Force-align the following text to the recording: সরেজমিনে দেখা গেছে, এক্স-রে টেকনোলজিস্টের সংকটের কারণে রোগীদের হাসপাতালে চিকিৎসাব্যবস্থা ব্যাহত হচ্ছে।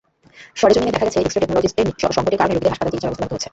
সরেজমিনে 0.59 0.93
দেখা 0.95 1.05
গেছে, 1.07 1.19
এক্স-রে 1.21 1.41
টেকনোলজিস্টের 1.43 1.87
সংকটের 2.15 2.39
কারণে 2.39 2.53
রোগীদের 2.53 2.71
হাসপাতালে 2.73 2.91
চিকিৎসাব্যবস্থা 2.93 3.23
ব্যাহত 3.25 3.33
হচ্ছে। 3.35 3.49